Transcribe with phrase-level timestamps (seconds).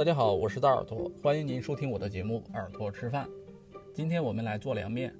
[0.00, 3.26] 大家好，我是大耳朵，欢迎您收听我的节目《耳朵吃饭》。
[3.92, 5.14] 今天我们来做凉面。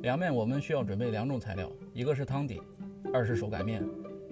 [0.00, 2.58] 凉面我们需要准备两种材料，一个是汤底，
[3.12, 3.86] 二是手擀面。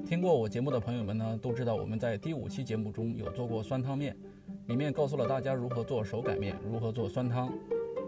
[0.06, 4.16] 听过我节目的朋友们呢，都知道我们在第五期节目中有做过酸汤面，
[4.68, 7.53] 里面告诉了大家如何做手擀面，如何做酸汤。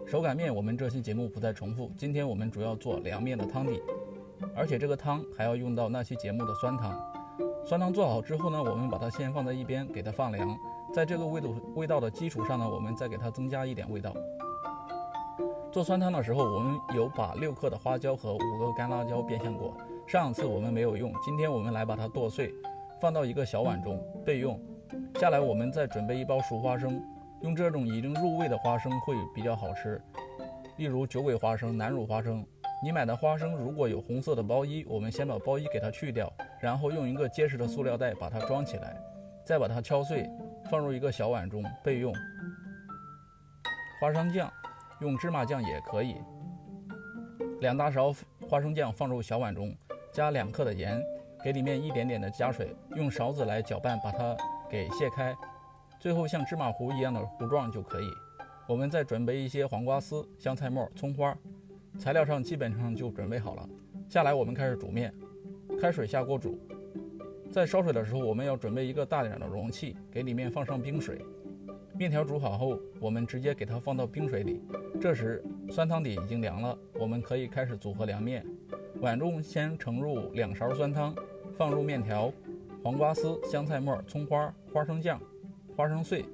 [0.07, 3.79] 手擀面我们这期节目不再重复，今天我们主要做凉面的汤底，
[4.57, 6.99] 而且这个汤还要用到那期节目的酸汤。
[7.67, 10.59] 酸汤做好之后呢，我们把它先放在一边，给它放凉。
[10.93, 14.15] 在这个味道味道的基础上呢，我们再给它增加一点味道。
[15.73, 19.75] 做酸汤的时候，我们有把六克的花椒和五个干辣椒煸香过。
[20.07, 22.53] 上次我们没有用，今天我们来把它剁碎，
[23.01, 24.61] 放到一个小碗中备用。
[25.19, 27.03] 下来我们再准备一包熟花生，
[27.41, 29.99] 用这种已经入味的花生会比较好吃。
[30.77, 32.45] 例如九尾花生、南乳花生。
[32.85, 39.01] 你买的花生如果有红色的包衣，我们先把包衣给它去掉，然后用一个结实的塑料袋把它装起来，
[39.45, 40.29] 再把它敲碎。
[40.73, 42.15] 放入一个小碗中备用。
[44.01, 44.51] 花生酱，
[45.03, 46.17] 用芝麻酱也可以。
[47.61, 48.11] 两大勺
[48.49, 49.77] 花生酱放入小碗中，
[50.15, 50.99] 加两克的盐，
[51.45, 54.35] 给里面一点点的加水，用勺子来搅拌，把它
[54.71, 55.37] 给卸开，
[56.01, 58.11] 最后像芝麻糊一样的糊状就可以。
[58.67, 61.37] 我们再准备一些黄瓜丝、香菜末、葱花，
[61.99, 63.69] 材料上基本上就准备好了。
[64.09, 65.13] 下来我们开始煮面，
[65.79, 66.59] 开水下锅煮。
[67.53, 71.23] 在烧水的时候，我们要准备一个大点的容器，给里面放上冰水。
[71.95, 74.63] 面条煮好后，我们直接给它放到冰水里。
[74.99, 78.43] 这时酸汤底已经凉了，我们可以开始组合凉面。
[79.03, 81.15] 碗中先盛入两勺酸汤，
[81.53, 82.33] 放入面条、
[82.83, 85.21] 黄瓜丝、香菜末、葱花、花生酱、
[85.77, 86.25] 花生碎，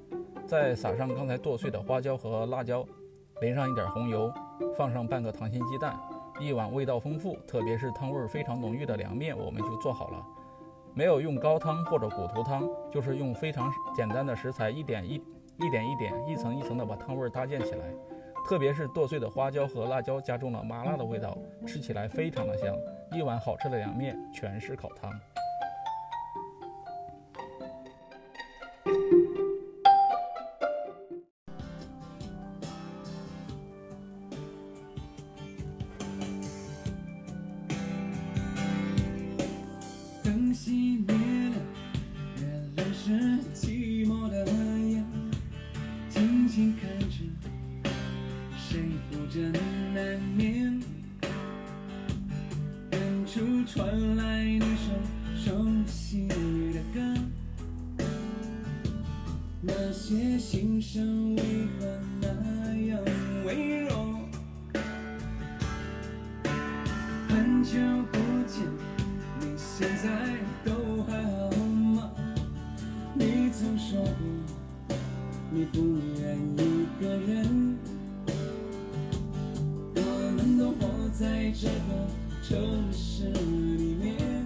[0.47, 2.87] 再撒上刚才剁碎的花椒和辣椒，
[3.41, 4.33] 淋上一点红油，
[4.77, 5.99] 放上半个溏心鸡蛋，
[6.39, 10.25] 一碗味道丰富，特别是汤味非常浓郁的凉面，我们就做好了。
[10.93, 15.15] 没有用高汤或者骨头汤，就是用非常简单的食材，一点一
[15.57, 17.85] 一点一点，一层一层的把汤味搭建起来。
[18.47, 22.75] 特别是剁碎的花椒和辣椒，加重了麻辣的味道，吃起来非常的香。
[23.11, 25.11] 一碗好吃的凉面，全是烤汤。
[49.31, 49.53] 真
[49.93, 50.81] 难免
[52.91, 54.89] 远处传来你声
[55.35, 56.99] 熟悉的歌。
[59.61, 61.43] 那些心声为
[61.79, 61.85] 何
[62.19, 62.99] 那样
[63.45, 64.19] 微弱？
[67.27, 67.77] 很久
[68.11, 68.17] 不
[68.47, 68.65] 见
[69.39, 70.09] 你现在
[70.65, 71.51] 都还好
[71.95, 72.09] 吗？
[73.13, 74.97] 你曾说过
[75.51, 77.77] 你不愿一个人。
[80.57, 82.07] 都活在这个
[82.41, 82.57] 城
[82.93, 83.25] 市
[83.77, 84.38] 里面，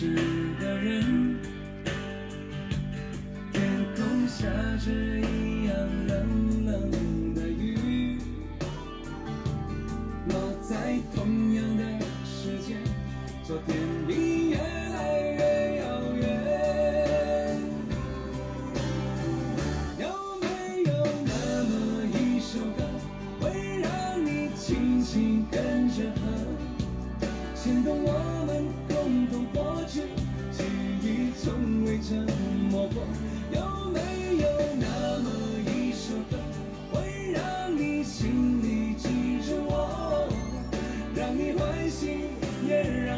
[0.00, 0.14] 是
[0.60, 1.36] 的人，
[3.52, 3.60] 天
[3.96, 4.46] 空下
[4.78, 4.92] 着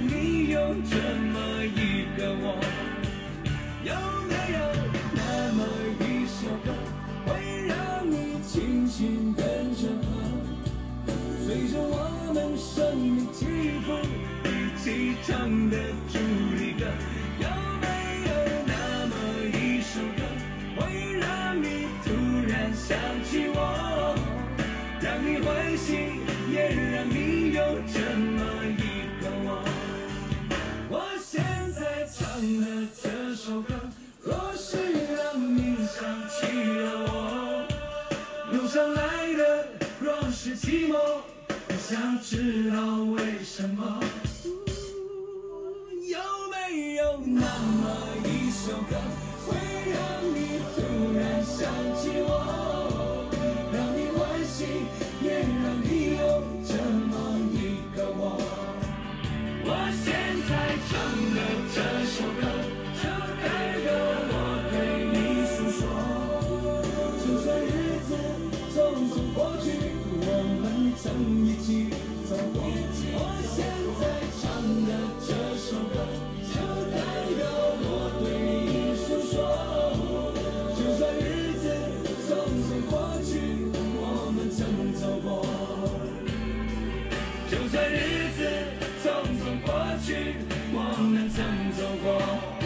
[0.00, 0.58] 你有
[0.88, 0.96] 这
[1.32, 2.44] 么一个我？
[3.84, 3.94] 有
[4.28, 4.58] 没有
[5.14, 5.20] 那
[5.52, 5.58] 么
[6.00, 6.68] 一首歌，
[7.26, 7.28] 会
[7.66, 7.74] 让
[8.10, 9.44] 你轻轻跟
[9.76, 9.88] 着
[11.06, 11.08] 和，
[11.46, 11.94] 随着我
[12.34, 13.46] 们生命起
[13.84, 13.88] 伏，
[14.44, 14.48] 一
[14.82, 15.28] 起唱
[15.70, 15.76] 的
[16.10, 16.18] 主
[16.78, 16.86] 歌
[39.36, 39.66] 的
[40.00, 44.00] 若是寂寞，我想知道为什么。
[46.06, 46.18] 有
[46.50, 49.19] 没有那么一首歌？
[92.00, 92.59] again.